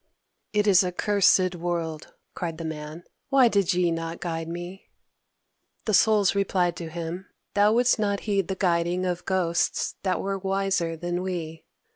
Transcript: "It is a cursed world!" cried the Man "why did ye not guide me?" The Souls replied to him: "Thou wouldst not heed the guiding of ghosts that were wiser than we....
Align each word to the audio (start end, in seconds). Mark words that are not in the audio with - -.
"It 0.51 0.65
is 0.65 0.83
a 0.83 0.91
cursed 0.91 1.53
world!" 1.53 2.11
cried 2.33 2.57
the 2.57 2.65
Man 2.65 3.03
"why 3.29 3.47
did 3.47 3.75
ye 3.75 3.91
not 3.91 4.19
guide 4.19 4.47
me?" 4.47 4.89
The 5.85 5.93
Souls 5.93 6.33
replied 6.33 6.75
to 6.77 6.89
him: 6.89 7.27
"Thou 7.53 7.73
wouldst 7.73 7.99
not 7.99 8.21
heed 8.21 8.47
the 8.47 8.55
guiding 8.55 9.05
of 9.05 9.25
ghosts 9.27 9.97
that 10.01 10.19
were 10.19 10.39
wiser 10.39 10.97
than 10.97 11.21
we.... 11.21 11.65